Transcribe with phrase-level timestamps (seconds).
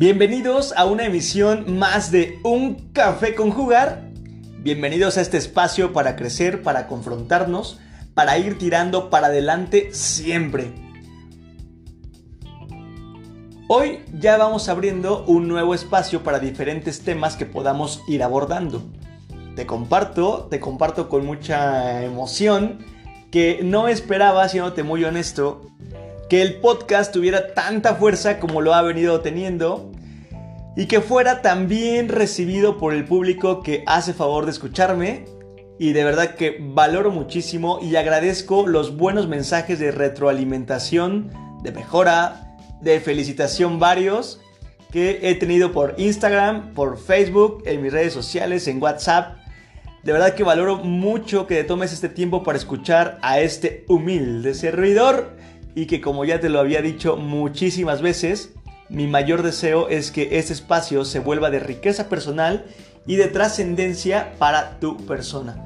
[0.00, 4.12] Bienvenidos a una emisión más de Un Café con Jugar.
[4.60, 7.80] Bienvenidos a este espacio para crecer, para confrontarnos,
[8.14, 10.72] para ir tirando para adelante siempre.
[13.66, 18.84] Hoy ya vamos abriendo un nuevo espacio para diferentes temas que podamos ir abordando.
[19.56, 22.86] Te comparto, te comparto con mucha emoción
[23.32, 25.66] que no esperaba, siéndote muy honesto,
[26.28, 29.90] que el podcast tuviera tanta fuerza como lo ha venido teniendo
[30.76, 35.24] y que fuera tan bien recibido por el público que hace favor de escucharme.
[35.78, 41.32] Y de verdad que valoro muchísimo y agradezco los buenos mensajes de retroalimentación,
[41.62, 44.40] de mejora, de felicitación varios
[44.90, 49.36] que he tenido por Instagram, por Facebook, en mis redes sociales, en WhatsApp.
[50.02, 54.54] De verdad que valoro mucho que te tomes este tiempo para escuchar a este humilde
[54.54, 55.37] servidor
[55.74, 58.54] y que como ya te lo había dicho muchísimas veces,
[58.88, 62.64] mi mayor deseo es que este espacio se vuelva de riqueza personal
[63.06, 65.56] y de trascendencia para tu persona.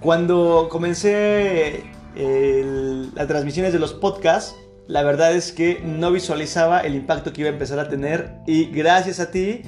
[0.00, 4.54] Cuando comencé las transmisiones de los podcasts,
[4.86, 8.66] la verdad es que no visualizaba el impacto que iba a empezar a tener y
[8.66, 9.62] gracias a ti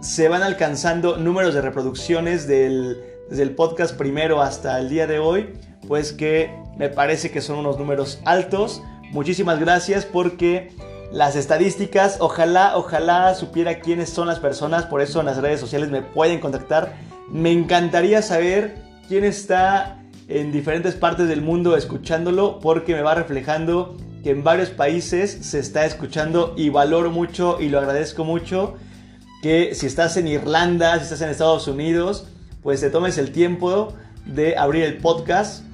[0.00, 2.96] se van alcanzando números de reproducciones del,
[3.28, 5.50] desde el podcast primero hasta el día de hoy,
[5.86, 6.50] pues que
[6.80, 8.82] me parece que son unos números altos.
[9.10, 10.72] Muchísimas gracias porque
[11.12, 15.90] las estadísticas, ojalá, ojalá supiera quiénes son las personas, por eso en las redes sociales
[15.90, 16.94] me pueden contactar.
[17.28, 23.98] Me encantaría saber quién está en diferentes partes del mundo escuchándolo porque me va reflejando
[24.22, 28.76] que en varios países se está escuchando y valoro mucho y lo agradezco mucho
[29.42, 32.26] que si estás en Irlanda, si estás en Estados Unidos,
[32.62, 33.92] pues te tomes el tiempo
[34.24, 35.64] de abrir el podcast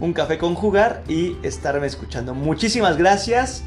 [0.00, 2.34] un café con jugar y estarme escuchando.
[2.34, 3.64] Muchísimas gracias.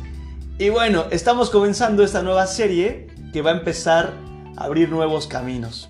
[0.57, 4.13] Y bueno, estamos comenzando esta nueva serie que va a empezar
[4.57, 5.89] a abrir nuevos caminos.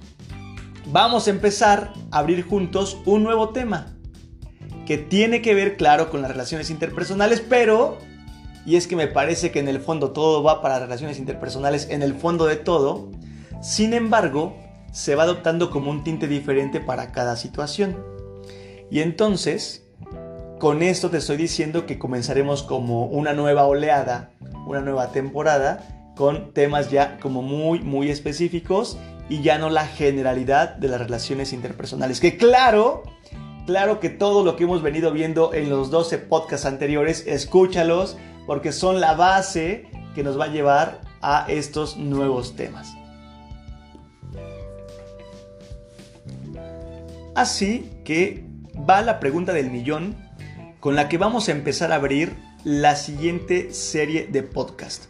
[0.85, 3.95] Vamos a empezar a abrir juntos un nuevo tema
[4.85, 7.97] que tiene que ver, claro, con las relaciones interpersonales, pero,
[8.65, 12.01] y es que me parece que en el fondo todo va para relaciones interpersonales, en
[12.01, 13.11] el fondo de todo,
[13.61, 14.57] sin embargo,
[14.91, 18.03] se va adoptando como un tinte diferente para cada situación.
[18.89, 19.88] Y entonces,
[20.59, 24.31] con esto te estoy diciendo que comenzaremos como una nueva oleada,
[24.67, 28.97] una nueva temporada, con temas ya como muy, muy específicos
[29.29, 32.19] y ya no la generalidad de las relaciones interpersonales.
[32.19, 33.03] Que claro,
[33.65, 38.73] claro que todo lo que hemos venido viendo en los 12 podcasts anteriores, escúchalos porque
[38.73, 42.93] son la base que nos va a llevar a estos nuevos temas.
[47.33, 48.43] Así que
[48.89, 50.28] va la pregunta del millón
[50.79, 55.05] con la que vamos a empezar a abrir la siguiente serie de podcast.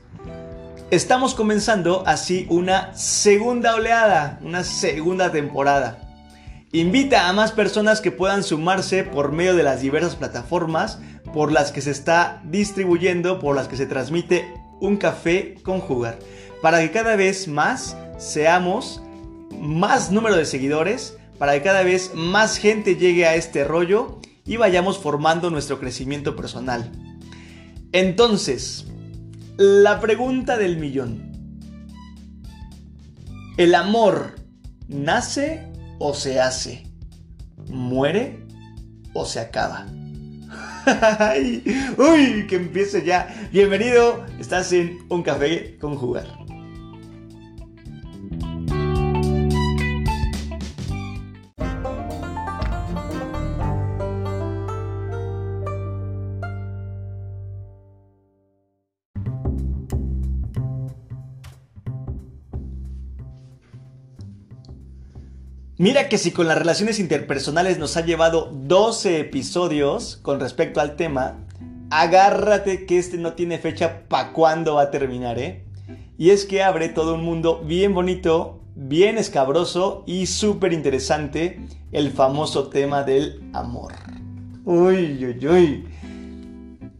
[0.90, 6.00] Estamos comenzando así una segunda oleada, una segunda temporada.
[6.72, 11.00] Invita a más personas que puedan sumarse por medio de las diversas plataformas
[11.34, 16.18] por las que se está distribuyendo, por las que se transmite un café con jugar,
[16.62, 19.03] para que cada vez más seamos
[19.59, 24.58] más número de seguidores, para que cada vez más gente llegue a este rollo y
[24.58, 26.92] vayamos formando nuestro crecimiento personal.
[27.92, 28.86] Entonces,
[29.58, 31.32] la pregunta del millón.
[33.58, 34.36] ¿El amor
[34.88, 35.68] nace
[36.00, 36.88] o se hace?
[37.70, 38.46] ¿Muere
[39.14, 39.86] o se acaba?
[41.98, 43.50] Uy, que empiece ya.
[43.52, 46.39] Bienvenido, estás en Un Café con Jugar.
[65.80, 70.98] Mira que si con las relaciones interpersonales nos ha llevado 12 episodios con respecto al
[70.98, 71.38] tema,
[71.90, 75.64] agárrate que este no tiene fecha para cuándo va a terminar, ¿eh?
[76.18, 81.62] Y es que abre todo un mundo bien bonito, bien escabroso y súper interesante,
[81.94, 83.94] el famoso tema del amor.
[84.66, 85.88] Uy, uy, uy.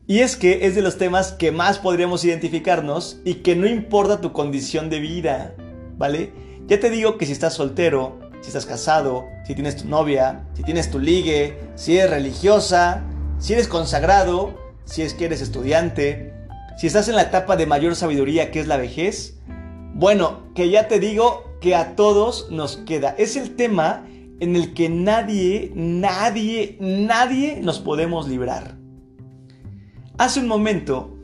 [0.08, 4.22] Y es que es de los temas que más podríamos identificarnos y que no importa
[4.22, 5.54] tu condición de vida,
[5.98, 6.32] ¿vale?
[6.68, 10.63] Ya te digo que si estás soltero, si estás casado, si tienes tu novia, si
[10.63, 13.03] tienes tu ligue, si eres religiosa,
[13.38, 14.53] si eres consagrado,
[14.86, 16.33] si es que eres estudiante,
[16.77, 19.39] si estás en la etapa de mayor sabiduría que es la vejez.
[19.94, 23.15] Bueno, que ya te digo que a todos nos queda.
[23.18, 24.06] Es el tema
[24.39, 28.77] en el que nadie, nadie, nadie nos podemos librar.
[30.18, 31.18] Hace un momento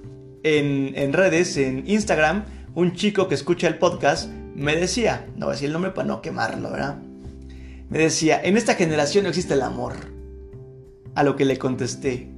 [0.44, 2.46] en, en redes, en Instagram,
[2.76, 6.08] un chico que escucha el podcast me decía, no voy a decir el nombre para
[6.08, 6.98] no quemarlo, ¿verdad?
[7.90, 9.94] Me decía, en esta generación no existe el amor.
[11.14, 12.30] A lo que le contesté,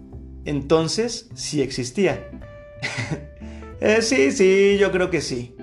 [0.45, 2.29] entonces sí existía.
[3.79, 5.55] Eh, sí, sí, yo creo que sí.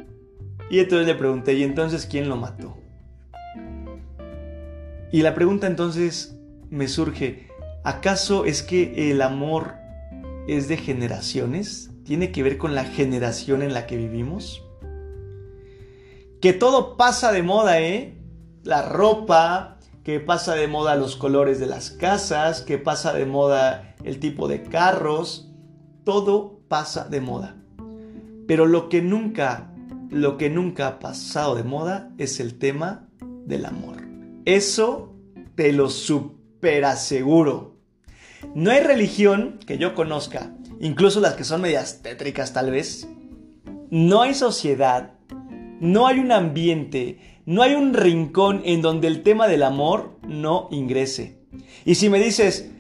[0.71, 2.77] Y entonces le pregunté, ¿y entonces quién lo mató?
[5.11, 6.37] Y la pregunta entonces
[6.71, 7.49] me surge,
[7.83, 9.75] ¿acaso es que el amor
[10.47, 11.91] es de generaciones?
[12.05, 14.65] ¿Tiene que ver con la generación en la que vivimos?
[16.41, 18.19] Que todo pasa de moda, ¿eh?
[18.63, 19.74] La ropa,
[20.05, 24.49] que pasa de moda los colores de las casas, que pasa de moda el tipo
[24.49, 25.51] de carros,
[26.05, 27.57] todo pasa de moda.
[28.47, 29.73] Pero lo que nunca,
[30.11, 33.09] lo que nunca ha pasado de moda es el tema
[33.47, 33.97] del amor.
[34.45, 35.15] Eso
[35.55, 37.77] te lo super aseguro.
[38.55, 43.09] No hay religión que yo conozca, incluso las que son medias tétricas tal vez.
[43.89, 45.15] No hay sociedad,
[45.81, 50.69] no hay un ambiente, no hay un rincón en donde el tema del amor no
[50.71, 51.39] ingrese.
[51.85, 52.71] Y si me dices,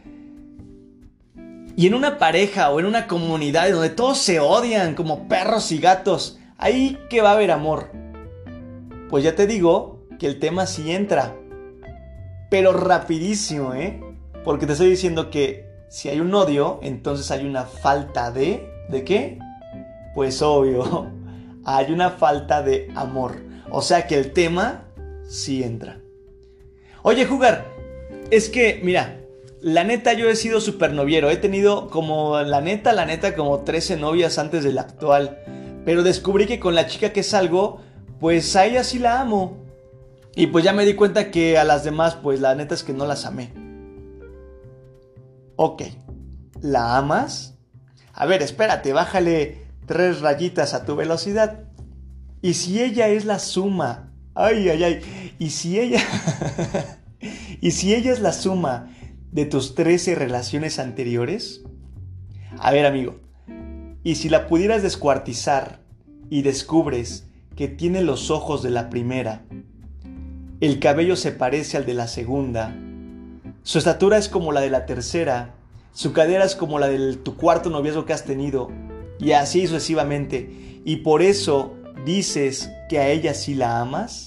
[1.76, 5.78] y en una pareja o en una comunidad donde todos se odian como perros y
[5.78, 7.90] gatos, ahí que va a haber amor.
[9.11, 11.37] Pues ya te digo que el tema sí entra.
[12.50, 14.00] Pero rapidísimo, ¿eh?
[14.44, 18.70] Porque te estoy diciendo que si hay un odio, entonces hay una falta de...
[18.88, 19.38] ¿De qué?
[20.14, 21.10] Pues obvio,
[21.64, 23.54] hay una falta de amor.
[23.76, 24.85] O sea que el tema
[25.29, 25.99] sí entra.
[27.03, 27.67] Oye, jugar,
[28.31, 29.21] es que, mira,
[29.61, 31.29] la neta, yo he sido súper noviero.
[31.29, 35.41] He tenido como, la neta, la neta, como 13 novias antes de la actual.
[35.85, 37.81] Pero descubrí que con la chica que salgo,
[38.21, 39.59] pues a ella sí la amo.
[40.37, 42.93] Y pues ya me di cuenta que a las demás, pues la neta es que
[42.93, 43.53] no las amé.
[45.56, 45.82] Ok,
[46.62, 47.59] ¿la amas?
[48.12, 51.74] A ver, espérate, bájale tres rayitas a tu velocidad.
[52.44, 55.00] Y si ella es la suma, ay, ay, ay,
[55.38, 56.02] y si ella,
[57.62, 58.91] y si ella es la suma
[59.32, 61.62] de tus 13 relaciones anteriores?
[62.58, 63.19] A ver, amigo,
[64.02, 65.81] y si la pudieras descuartizar
[66.29, 67.26] y descubres
[67.56, 69.46] que tiene los ojos de la primera,
[70.61, 72.76] el cabello se parece al de la segunda,
[73.62, 75.55] su estatura es como la de la tercera,
[75.93, 78.70] su cadera es como la de tu cuarto noviazgo que has tenido,
[79.19, 84.27] y así sucesivamente, y por eso dices que a ella sí la amas?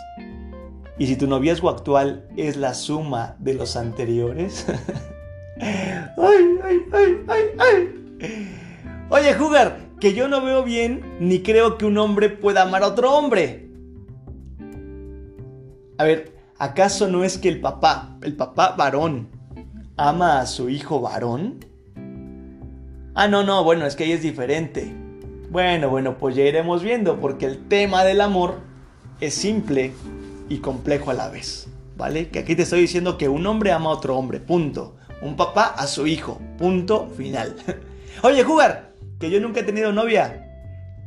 [1.00, 4.66] Y si tu noviazgo actual es la suma de los anteriores.
[5.60, 8.50] ay, ay, ay, ay, ay.
[9.10, 12.88] Oye, Jugar, que yo no veo bien ni creo que un hombre pueda amar a
[12.88, 13.70] otro hombre.
[15.98, 19.30] A ver, ¿acaso no es que el papá, el papá varón,
[19.96, 21.66] ama a su hijo varón?
[23.16, 24.96] Ah, no, no, bueno, es que ahí es diferente.
[25.58, 28.60] Bueno, bueno, pues ya iremos viendo, porque el tema del amor
[29.20, 29.92] es simple
[30.50, 32.30] y complejo a la vez, ¿vale?
[32.30, 34.98] Que aquí te estoy diciendo que un hombre ama a otro hombre, punto.
[35.20, 37.56] Un papá a su hijo, punto final.
[38.22, 40.48] Oye, jugar, que yo nunca he tenido novia.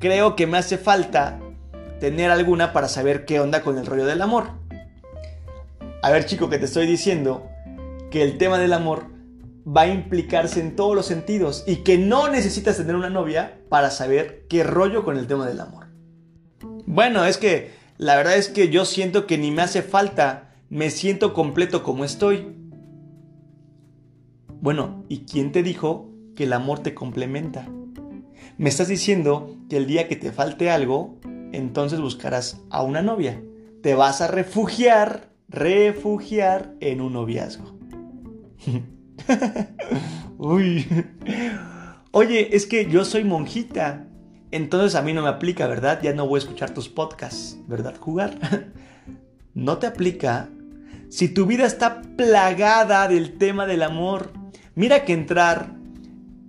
[0.00, 1.38] Creo que me hace falta
[2.00, 4.48] tener alguna para saber qué onda con el rollo del amor.
[6.02, 7.46] A ver, chico, que te estoy diciendo
[8.10, 9.04] que el tema del amor
[9.66, 13.90] va a implicarse en todos los sentidos y que no necesitas tener una novia para
[13.90, 15.88] saber qué rollo con el tema del amor.
[16.86, 20.90] Bueno, es que la verdad es que yo siento que ni me hace falta, me
[20.90, 22.56] siento completo como estoy.
[24.60, 27.68] Bueno, ¿y quién te dijo que el amor te complementa?
[28.56, 31.18] Me estás diciendo que el día que te falte algo,
[31.52, 33.42] entonces buscarás a una novia.
[33.82, 37.78] Te vas a refugiar, refugiar en un noviazgo.
[40.38, 40.86] Uy.
[42.12, 44.06] Oye, es que yo soy monjita
[44.52, 46.00] entonces a mí no me aplica, ¿verdad?
[46.02, 47.94] Ya no voy a escuchar tus podcasts, ¿verdad?
[47.98, 48.36] Jugar.
[49.54, 50.48] no te aplica.
[51.08, 54.32] Si tu vida está plagada del tema del amor,
[54.74, 55.76] mira que entrar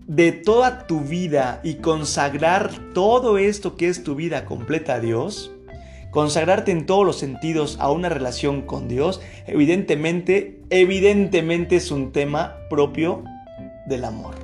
[0.07, 5.51] de toda tu vida y consagrar todo esto que es tu vida completa a Dios,
[6.11, 12.57] consagrarte en todos los sentidos a una relación con Dios, evidentemente, evidentemente es un tema
[12.69, 13.23] propio
[13.87, 14.35] del amor.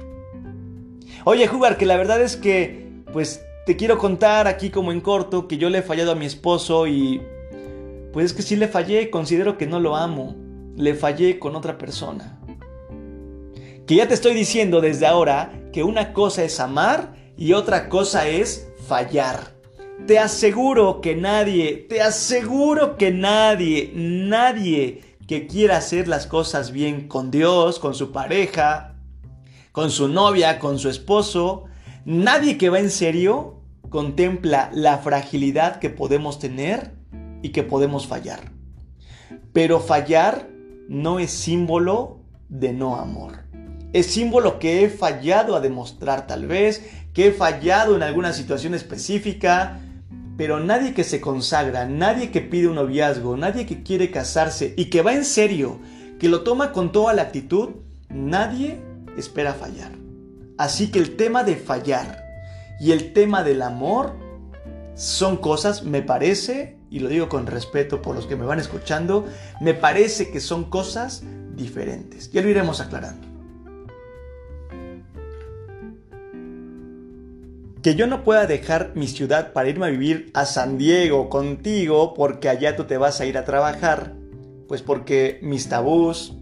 [1.25, 5.47] Oye, Jugar, que la verdad es que, pues te quiero contar aquí como en corto
[5.47, 7.21] que yo le he fallado a mi esposo y
[8.13, 10.35] pues es que sí le fallé, considero que no lo amo,
[10.77, 12.39] le fallé con otra persona.
[13.85, 18.27] Que ya te estoy diciendo desde ahora que una cosa es amar y otra cosa
[18.27, 19.56] es fallar.
[20.05, 27.07] Te aseguro que nadie, te aseguro que nadie, nadie que quiera hacer las cosas bien
[27.07, 28.95] con Dios, con su pareja,
[29.71, 31.65] con su novia, con su esposo,
[32.05, 36.93] nadie que va en serio contempla la fragilidad que podemos tener
[37.41, 38.51] y que podemos fallar.
[39.51, 40.47] Pero fallar
[40.87, 43.45] no es símbolo de no amor.
[43.93, 48.73] Es símbolo que he fallado a demostrar tal vez, que he fallado en alguna situación
[48.73, 49.79] específica,
[50.37, 54.85] pero nadie que se consagra, nadie que pide un noviazgo, nadie que quiere casarse y
[54.85, 55.79] que va en serio,
[56.19, 57.69] que lo toma con toda la actitud,
[58.09, 58.79] nadie
[59.17, 59.91] espera fallar.
[60.57, 62.23] Así que el tema de fallar
[62.79, 64.15] y el tema del amor
[64.95, 69.25] son cosas, me parece, y lo digo con respeto por los que me van escuchando,
[69.59, 71.23] me parece que son cosas
[71.55, 72.31] diferentes.
[72.31, 73.26] Ya lo iremos aclarando.
[77.87, 82.13] Que yo no pueda dejar mi ciudad para irme a vivir a San Diego contigo
[82.13, 84.13] porque allá tú te vas a ir a trabajar,
[84.67, 86.35] pues porque mis tabús,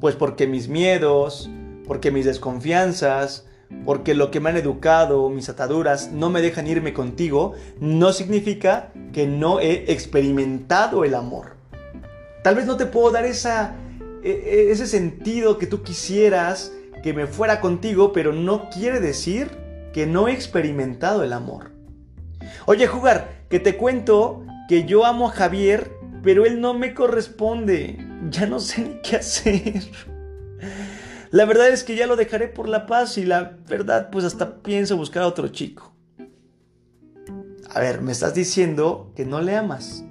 [0.00, 1.48] pues porque mis miedos,
[1.86, 3.46] porque mis desconfianzas,
[3.84, 8.92] porque lo que me han educado, mis ataduras, no me dejan irme contigo, no significa
[9.12, 11.58] que no he experimentado el amor.
[12.42, 13.76] Tal vez no te puedo dar esa,
[14.24, 16.72] e, e, ese sentido que tú quisieras
[17.04, 19.61] que me fuera contigo, pero no quiere decir
[19.92, 21.72] que no he experimentado el amor.
[22.66, 27.98] Oye, jugar, que te cuento que yo amo a Javier, pero él no me corresponde.
[28.30, 29.82] Ya no sé ni qué hacer.
[31.30, 34.62] La verdad es que ya lo dejaré por la paz y la verdad pues hasta
[34.62, 35.92] pienso buscar a otro chico.
[37.70, 40.04] A ver, me estás diciendo que no le amas.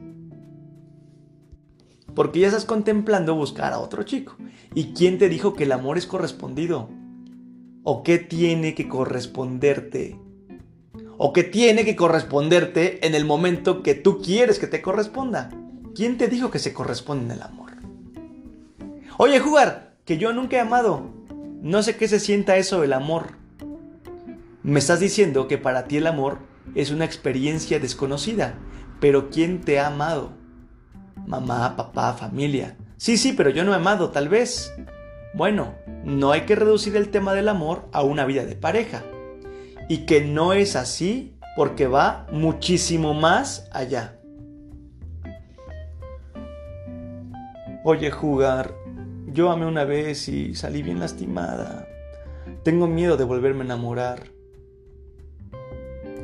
[2.16, 4.36] Porque ya estás contemplando buscar a otro chico.
[4.74, 6.90] ¿Y quién te dijo que el amor es correspondido?
[7.84, 10.20] ¿O qué tiene que corresponderte?
[11.18, 15.50] ¿O qué tiene que corresponderte en el momento que tú quieres que te corresponda?
[15.96, 17.72] ¿Quién te dijo que se corresponde en el amor?
[19.18, 21.10] Oye, jugar, que yo nunca he amado.
[21.62, 23.38] No sé qué se sienta eso del amor.
[24.62, 26.40] Me estás diciendo que para ti el amor
[26.76, 28.60] es una experiencia desconocida,
[29.00, 30.34] pero ¿quién te ha amado?
[31.26, 32.78] Mamá, papá, familia.
[32.98, 34.72] Sí, sí, pero yo no he amado, tal vez.
[35.34, 39.04] Bueno, no hay que reducir el tema del amor a una vida de pareja.
[39.88, 44.18] Y que no es así porque va muchísimo más allá.
[47.84, 48.76] Oye, jugar,
[49.28, 51.88] yo amé una vez y salí bien lastimada.
[52.64, 54.24] Tengo miedo de volverme a enamorar.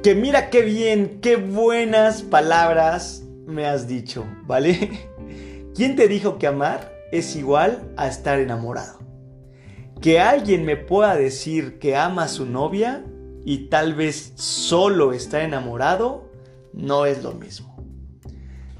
[0.03, 5.09] Que mira qué bien, qué buenas palabras me has dicho, ¿vale?
[5.75, 8.99] ¿Quién te dijo que amar es igual a estar enamorado?
[10.01, 13.03] Que alguien me pueda decir que ama a su novia
[13.45, 16.27] y tal vez solo está enamorado
[16.73, 17.75] no es lo mismo.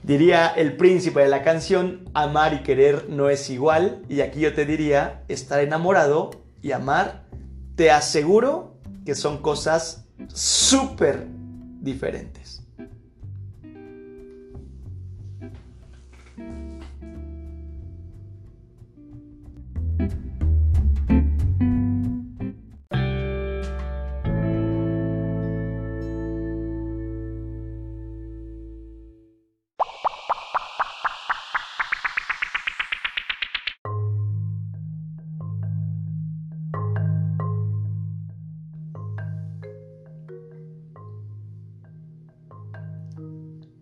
[0.04, 4.04] Diría el príncipe de la canción, amar y querer no es igual.
[4.08, 6.32] Y aquí yo te diría, estar enamorado
[6.62, 7.26] y amar,
[7.76, 11.28] te aseguro que son cosas súper
[11.82, 12.47] diferentes.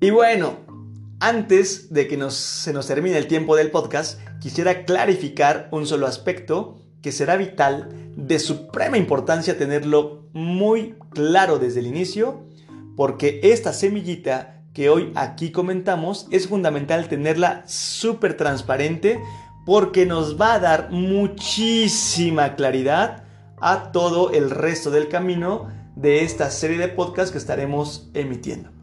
[0.05, 0.57] Y bueno,
[1.19, 6.77] antes de que se nos termine el tiempo del podcast, quisiera clarificar un solo aspecto
[7.01, 12.43] que será vital, de suprema importancia tenerlo muy claro desde el inicio,
[12.95, 19.19] porque esta semillita que hoy aquí comentamos es fundamental tenerla súper transparente
[19.65, 23.23] porque nos va a dar muchísima claridad
[23.59, 28.74] a todo el resto del camino de esta serie de podcasts que estaremos emitiendo.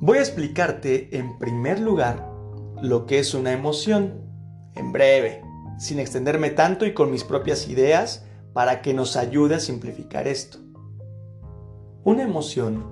[0.00, 2.30] Voy a explicarte en primer lugar
[2.80, 4.20] lo que es una emoción,
[4.76, 5.42] en breve,
[5.76, 10.58] sin extenderme tanto y con mis propias ideas para que nos ayude a simplificar esto.
[12.04, 12.86] Una emoción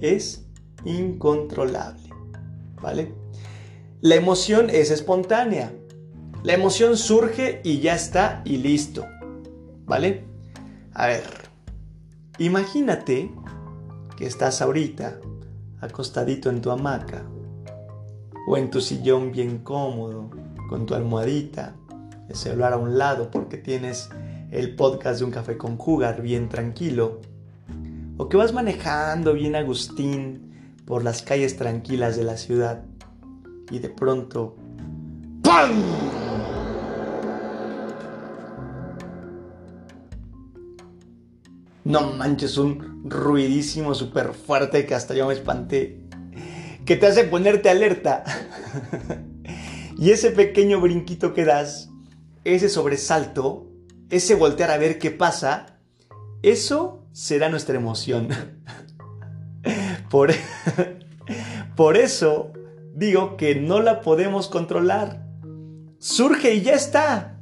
[0.00, 0.46] es
[0.84, 2.10] incontrolable,
[2.80, 3.12] ¿vale?
[4.00, 5.72] La emoción es espontánea.
[6.44, 9.04] La emoción surge y ya está y listo,
[9.84, 10.22] ¿vale?
[10.94, 11.24] A ver,
[12.38, 13.32] imagínate
[14.16, 15.18] que estás ahorita
[15.86, 17.24] acostadito en tu hamaca
[18.46, 20.30] o en tu sillón bien cómodo
[20.68, 21.74] con tu almohadita,
[22.28, 24.08] el celular a un lado porque tienes
[24.50, 27.20] el podcast de un café con jugar bien tranquilo,
[28.16, 30.52] o que vas manejando bien Agustín
[30.84, 32.84] por las calles tranquilas de la ciudad
[33.70, 34.56] y de pronto
[35.42, 36.35] ¡PAM!
[41.86, 46.00] No manches, un ruidísimo súper fuerte que hasta yo me espanté.
[46.84, 48.24] Que te hace ponerte alerta.
[49.96, 51.90] y ese pequeño brinquito que das,
[52.42, 53.68] ese sobresalto,
[54.10, 55.78] ese voltear a ver qué pasa,
[56.42, 58.30] eso será nuestra emoción.
[60.10, 60.32] Por,
[61.76, 62.52] por eso
[62.94, 65.24] digo que no la podemos controlar.
[66.00, 67.38] Surge y ya está.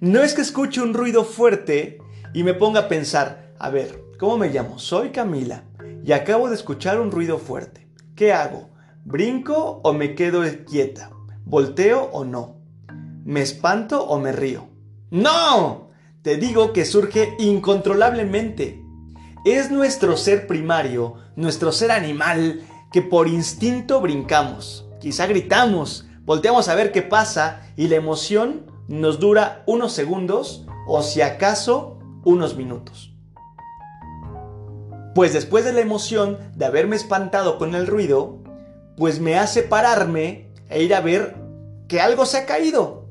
[0.00, 1.98] No es que escuche un ruido fuerte
[2.32, 4.78] y me ponga a pensar, a ver, ¿cómo me llamo?
[4.78, 5.64] Soy Camila
[6.04, 7.88] y acabo de escuchar un ruido fuerte.
[8.14, 8.70] ¿Qué hago?
[9.04, 11.10] ¿Brinco o me quedo quieta?
[11.44, 12.56] ¿Volteo o no?
[13.24, 14.68] ¿Me espanto o me río?
[15.10, 15.90] ¡No!
[16.22, 18.82] Te digo que surge incontrolablemente.
[19.44, 24.88] Es nuestro ser primario, nuestro ser animal, que por instinto brincamos.
[25.00, 31.02] Quizá gritamos, volteamos a ver qué pasa y la emoción nos dura unos segundos o
[31.02, 33.15] si acaso unos minutos.
[35.16, 38.36] Pues después de la emoción de haberme espantado con el ruido,
[38.98, 41.36] pues me hace pararme e ir a ver
[41.88, 43.06] que algo se ha caído.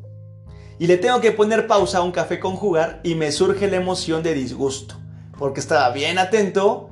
[0.77, 3.77] Y le tengo que poner pausa a un café con jugar y me surge la
[3.77, 4.97] emoción de disgusto,
[5.39, 6.91] porque estaba bien atento,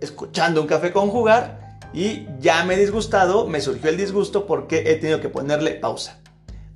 [0.00, 4.92] escuchando un café con jugar y ya me he disgustado, me surgió el disgusto porque
[4.92, 6.20] he tenido que ponerle pausa.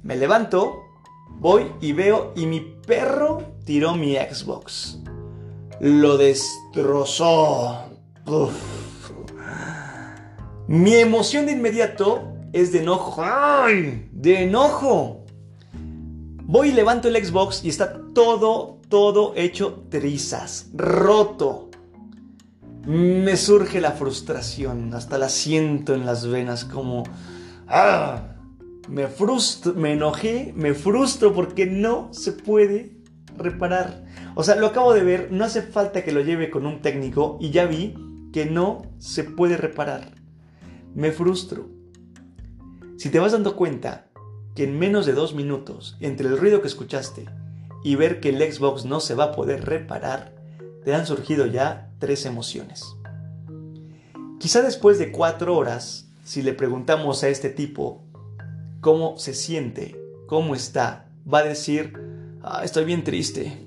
[0.02, 0.82] Me levanto,
[1.30, 4.98] voy y veo y mi perro tiró mi Xbox.
[5.84, 7.90] Lo destrozó.
[10.66, 13.22] Mi emoción de inmediato es de enojo.
[13.22, 14.08] ¡Ay!
[14.10, 15.26] De enojo.
[16.44, 21.68] Voy y levanto el Xbox y está todo, todo hecho trizas, roto.
[22.86, 27.02] Me surge la frustración, hasta la siento en las venas como...
[27.68, 28.36] ¡Ah!
[28.88, 32.96] Me frustro, me enojé, me frustro porque no se puede
[33.36, 34.03] reparar.
[34.34, 37.38] O sea, lo acabo de ver, no hace falta que lo lleve con un técnico
[37.40, 37.94] y ya vi
[38.32, 40.12] que no se puede reparar.
[40.94, 41.68] Me frustro.
[42.96, 44.06] Si te vas dando cuenta
[44.54, 47.26] que en menos de dos minutos, entre el ruido que escuchaste
[47.84, 50.34] y ver que el Xbox no se va a poder reparar,
[50.84, 52.84] te han surgido ya tres emociones.
[54.40, 58.04] Quizá después de cuatro horas, si le preguntamos a este tipo
[58.80, 61.98] cómo se siente, cómo está, va a decir,
[62.42, 63.63] ah, estoy bien triste.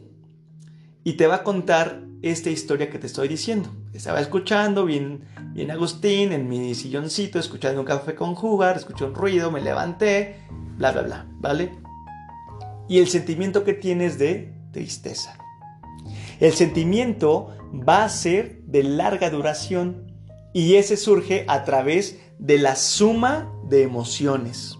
[1.07, 3.69] Y te va a contar esta historia que te estoy diciendo.
[3.93, 5.21] Estaba escuchando bien,
[5.53, 10.41] bien Agustín en mi silloncito, escuchando un café con jugar, escuché un ruido, me levanté,
[10.77, 11.71] bla, bla, bla, ¿vale?
[12.89, 15.37] Y el sentimiento que tienes de tristeza.
[16.41, 20.11] El sentimiento va a ser de larga duración
[20.53, 24.77] y ese surge a través de la suma de emociones.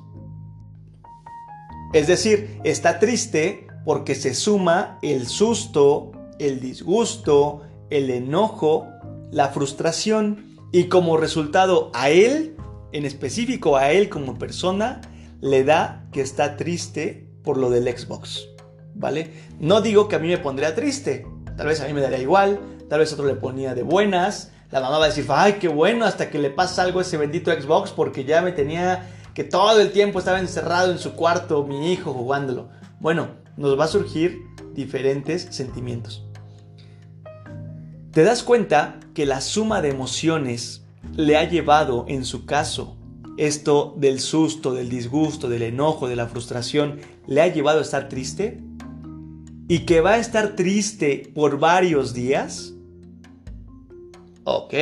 [1.94, 8.88] Es decir, está triste porque se suma el susto, el disgusto, el enojo,
[9.32, 12.56] la frustración y como resultado a él,
[12.92, 15.02] en específico a él como persona,
[15.42, 18.48] le da que está triste por lo del Xbox.
[18.96, 19.32] ¿Vale?
[19.60, 22.60] No digo que a mí me pondría triste, tal vez a mí me daría igual,
[22.90, 26.06] tal vez otro le ponía de buenas, la mamá va a decir, ay, qué bueno,
[26.06, 29.80] hasta que le pasa algo a ese bendito Xbox porque ya me tenía que todo
[29.80, 32.70] el tiempo estaba encerrado en su cuarto, mi hijo jugándolo.
[33.00, 34.42] Bueno, nos va a surgir
[34.74, 36.27] diferentes sentimientos.
[38.18, 40.82] ¿Te das cuenta que la suma de emociones
[41.16, 42.98] le ha llevado, en su caso,
[43.38, 48.10] esto del susto, del disgusto, del enojo, de la frustración, le ha llevado a estar
[48.10, 48.60] triste?
[49.68, 52.74] ¿Y que va a estar triste por varios días?
[54.46, 54.74] Ok,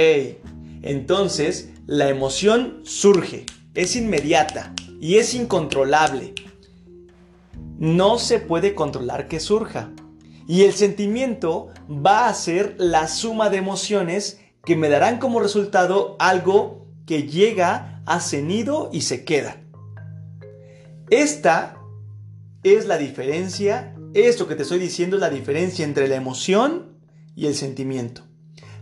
[0.82, 6.36] entonces la emoción surge es inmediata y es incontrolable.
[7.80, 9.92] No se puede controlar que surja.
[10.48, 16.16] Y el sentimiento va a ser la suma de emociones que me darán como resultado
[16.20, 19.62] algo que llega a cenido y se queda.
[21.10, 21.78] Esta
[22.64, 26.98] es la diferencia, esto que te estoy diciendo es la diferencia entre la emoción
[27.36, 28.24] y el sentimiento.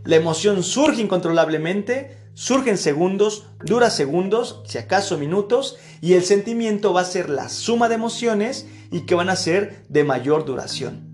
[0.06, 6.94] La emoción surge incontrolablemente, surge en segundos, dura segundos, si acaso minutos, y el sentimiento
[6.94, 11.13] va a ser la suma de emociones y que van a ser de mayor duración.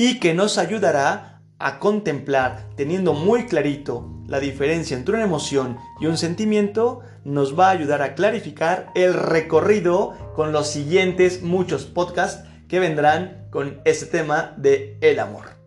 [0.00, 6.06] Y que nos ayudará a contemplar, teniendo muy clarito la diferencia entre una emoción y
[6.06, 12.44] un sentimiento, nos va a ayudar a clarificar el recorrido con los siguientes muchos podcasts
[12.68, 15.57] que vendrán con este tema de el amor.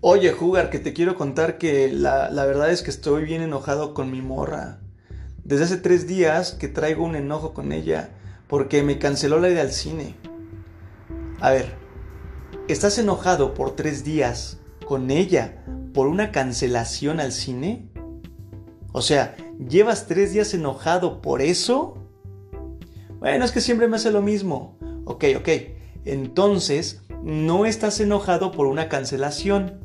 [0.00, 3.94] Oye, Jugar, que te quiero contar que la, la, verdad es que estoy bien enojado
[3.94, 4.78] con mi morra.
[5.42, 8.10] Desde hace tres días que traigo un enojo con ella
[8.46, 10.14] porque me canceló la ida al cine.
[11.40, 11.74] A ver,
[12.68, 17.90] ¿estás enojado por tres días con ella por una cancelación al cine?
[18.92, 19.36] O sea,
[19.68, 21.98] ¿llevas tres días enojado por eso?
[23.18, 24.78] Bueno, es que siempre me hace lo mismo.
[25.06, 25.48] Ok, ok.
[26.04, 29.80] Entonces, no estás enojado por una cancelación.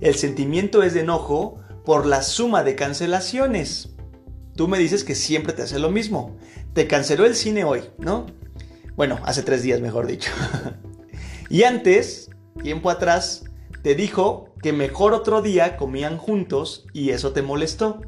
[0.00, 3.94] El sentimiento es de enojo por la suma de cancelaciones.
[4.56, 6.36] Tú me dices que siempre te hace lo mismo.
[6.72, 8.26] Te canceló el cine hoy, ¿no?
[8.96, 10.30] Bueno, hace tres días, mejor dicho.
[11.50, 12.30] y antes,
[12.62, 13.44] tiempo atrás,
[13.82, 18.00] te dijo que mejor otro día comían juntos y eso te molestó.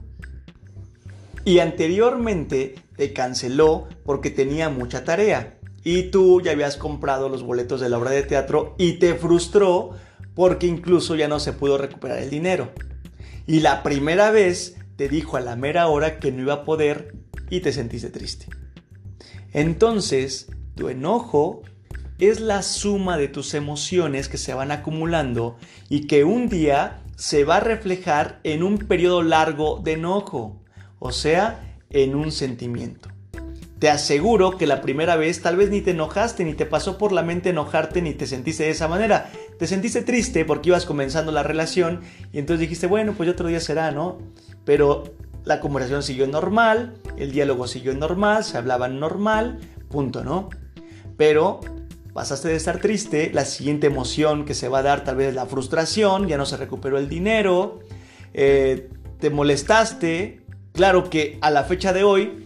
[1.45, 5.56] Y anteriormente te canceló porque tenía mucha tarea.
[5.87, 9.91] Y tú ya habías comprado los boletos de la obra de teatro y te frustró
[10.35, 12.73] porque incluso ya no se pudo recuperar el dinero.
[13.47, 17.15] Y la primera vez te dijo a la mera hora que no iba a poder
[17.51, 18.47] y te sentiste triste.
[19.53, 21.63] Entonces, tu enojo
[22.19, 25.57] es la suma de tus emociones que se van acumulando
[25.89, 30.65] y que un día se va a reflejar en un periodo largo de enojo,
[30.99, 33.09] o sea, en un sentimiento.
[33.87, 37.13] Te aseguro que la primera vez tal vez ni te enojaste, ni te pasó por
[37.13, 39.31] la mente enojarte, ni te sentiste de esa manera.
[39.61, 42.01] Te sentiste triste porque ibas comenzando la relación
[42.33, 44.19] y entonces dijiste, bueno, pues otro día será, ¿no?
[44.65, 50.51] Pero la conversación siguió normal, el diálogo siguió normal, se hablaban normal, punto, ¿no?
[51.17, 51.61] Pero
[52.13, 55.35] pasaste de estar triste, la siguiente emoción que se va a dar tal vez es
[55.37, 57.79] la frustración, ya no se recuperó el dinero,
[58.35, 60.41] eh, te molestaste,
[60.73, 62.46] claro que a la fecha de hoy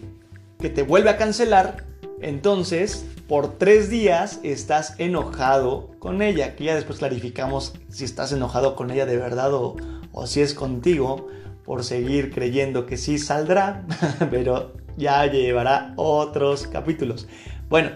[0.61, 1.83] que te vuelve a cancelar,
[2.21, 8.75] entonces por tres días estás enojado con ella, que ya después clarificamos si estás enojado
[8.75, 9.75] con ella de verdad o,
[10.11, 11.27] o si es contigo
[11.65, 13.85] por seguir creyendo que sí saldrá,
[14.31, 17.27] pero ya llevará otros capítulos.
[17.69, 17.91] Bueno,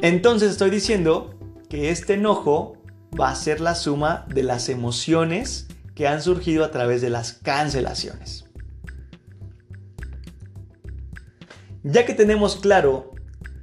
[0.00, 1.34] entonces estoy diciendo
[1.68, 2.76] que este enojo
[3.18, 7.32] va a ser la suma de las emociones que han surgido a través de las
[7.32, 8.47] cancelaciones.
[11.90, 13.12] Ya que tenemos claro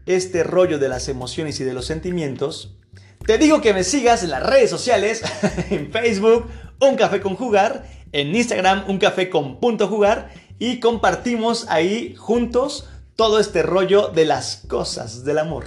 [0.08, 2.76] este rollo de las emociones y de los sentimientos,
[3.24, 5.22] te digo que me sigas en las redes sociales,
[5.70, 11.68] en Facebook, Un Café con Jugar, en Instagram, Un Café con Punto Jugar, y compartimos
[11.70, 15.66] ahí juntos todo este rollo de las cosas del amor.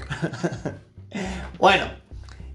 [1.58, 1.86] bueno,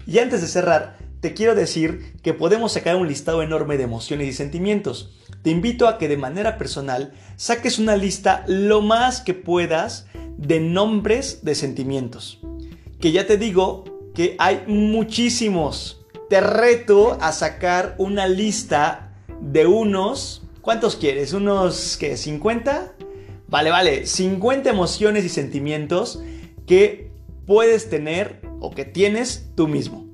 [0.06, 4.28] y antes de cerrar, te quiero decir que podemos sacar un listado enorme de emociones
[4.28, 5.16] y sentimientos.
[5.44, 10.06] Te invito a que de manera personal saques una lista lo más que puedas
[10.38, 12.40] de nombres de sentimientos.
[12.98, 16.02] Que ya te digo que hay muchísimos.
[16.30, 20.44] Te reto a sacar una lista de unos...
[20.62, 21.34] ¿Cuántos quieres?
[21.34, 22.14] ¿Unos qué?
[22.14, 22.92] ¿50?
[23.46, 24.06] Vale, vale.
[24.06, 26.22] 50 emociones y sentimientos
[26.66, 27.10] que
[27.46, 30.06] puedes tener o que tienes tú mismo.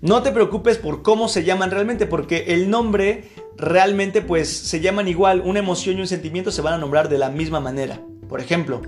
[0.00, 5.08] No te preocupes por cómo se llaman realmente, porque el nombre realmente pues se llaman
[5.08, 8.00] igual, una emoción y un sentimiento se van a nombrar de la misma manera.
[8.28, 8.82] Por ejemplo,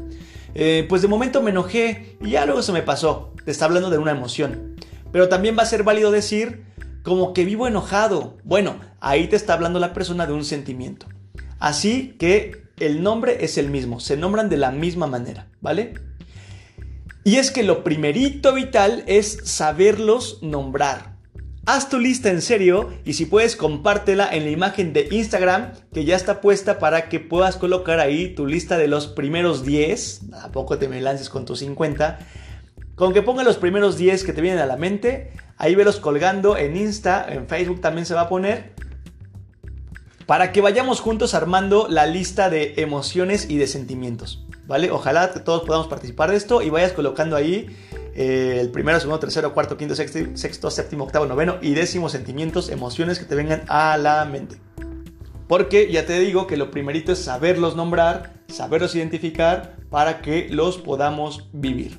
[0.54, 3.34] eh, pues de momento me enojé y ya luego se me pasó.
[3.44, 4.76] Te está hablando de una emoción.
[5.12, 6.64] Pero también va a ser válido decir
[7.02, 8.36] como que vivo enojado.
[8.44, 11.06] Bueno, ahí te está hablando la persona de un sentimiento.
[11.58, 15.94] Así que el nombre es el mismo, se nombran de la misma manera, ¿vale?
[17.22, 21.09] Y es que lo primerito vital es saberlos nombrar.
[21.66, 26.04] Haz tu lista en serio y si puedes compártela en la imagen de Instagram que
[26.04, 30.22] ya está puesta para que puedas colocar ahí tu lista de los primeros 10.
[30.42, 32.18] ¿A poco te me lances con tus 50?
[32.94, 36.56] Con que ponga los primeros 10 que te vienen a la mente, ahí velos colgando
[36.56, 38.72] en Insta, en Facebook también se va a poner.
[40.26, 44.44] Para que vayamos juntos armando la lista de emociones y de sentimientos.
[44.70, 44.92] ¿vale?
[44.92, 47.76] Ojalá que todos podamos participar de esto y vayas colocando ahí
[48.14, 53.18] eh, el primero, segundo, tercero, cuarto, quinto, sexto, séptimo, octavo, noveno y décimo sentimientos, emociones
[53.18, 54.56] que te vengan a la mente.
[55.46, 60.78] Porque ya te digo que lo primerito es saberlos nombrar, saberlos identificar para que los
[60.78, 61.98] podamos vivir.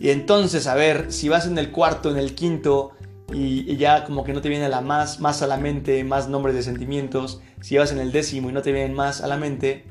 [0.00, 2.92] Y entonces, a ver, si vas en el cuarto, en el quinto,
[3.32, 6.54] y, ya como que no te viene la más, más a la mente, más nombres
[6.54, 9.84] de sentimientos, si vas en el décimo y no te vienen más a la mente,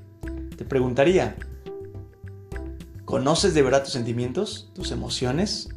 [0.57, 1.35] te preguntaría,
[3.07, 5.69] ¿Conoces de verdad tus sentimientos, tus emociones?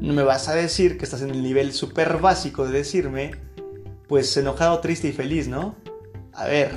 [0.00, 3.32] No me vas a decir que estás en el nivel súper básico de decirme,
[4.08, 5.76] pues enojado, triste y feliz, ¿no?
[6.32, 6.70] A ver,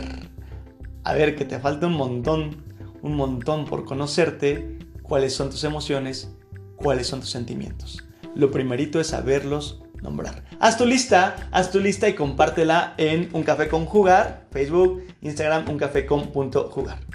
[1.06, 2.65] a ver, que te falta un montón,
[3.02, 6.34] un montón por conocerte, cuáles son tus emociones,
[6.76, 8.04] cuáles son tus sentimientos.
[8.36, 10.43] Lo primerito es saberlos nombrar.
[10.60, 15.70] Haz tu lista, haz tu lista y compártela en Un Café con Jugar, Facebook, Instagram,
[15.70, 17.07] uncafecon.jugar.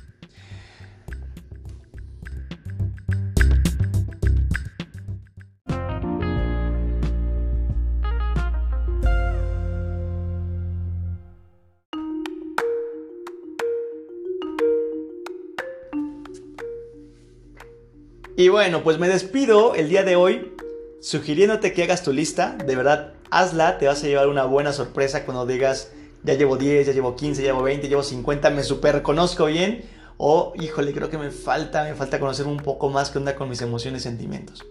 [18.43, 20.53] Y bueno, pues me despido el día de hoy
[21.01, 22.57] sugiriéndote que hagas tu lista.
[22.67, 25.93] De verdad, hazla, te vas a llevar una buena sorpresa cuando digas,
[26.25, 29.85] ya llevo 10, ya llevo 15, ya llevo 20, llevo 50, me super conozco bien.
[30.17, 33.49] O, híjole, creo que me falta, me falta conocer un poco más que onda con
[33.49, 34.65] mis emociones y sentimientos.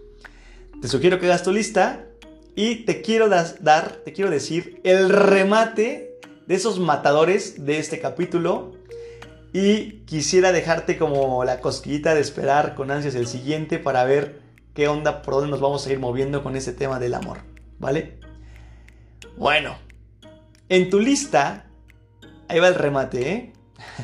[0.82, 2.04] Te sugiero que hagas tu lista
[2.54, 8.71] y te quiero dar, te quiero decir el remate de esos matadores de este capítulo
[9.52, 14.40] y quisiera dejarte como la cosquillita de esperar con ansias el siguiente para ver
[14.74, 17.40] qué onda, por dónde nos vamos a ir moviendo con ese tema del amor.
[17.78, 18.18] ¿Vale?
[19.36, 19.76] Bueno,
[20.68, 21.66] en tu lista,
[22.48, 23.52] ahí va el remate, ¿eh?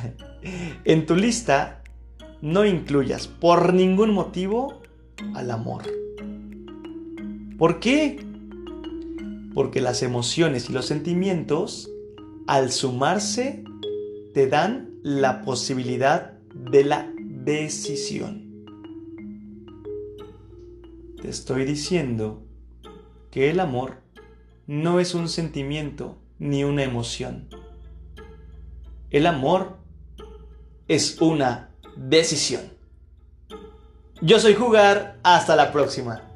[0.85, 1.83] en tu lista
[2.43, 4.83] no incluyas por ningún motivo
[5.35, 5.83] al amor.
[7.57, 8.25] ¿Por qué?
[9.55, 11.91] Porque las emociones y los sentimientos,
[12.47, 13.65] al sumarse,
[14.35, 18.65] te dan la posibilidad de la decisión.
[21.21, 22.43] Te estoy diciendo
[23.31, 23.99] que el amor
[24.67, 27.49] no es un sentimiento ni una emoción.
[29.11, 29.79] El amor
[30.87, 32.63] es una decisión.
[34.21, 36.28] Yo soy Jugar, hasta la próxima.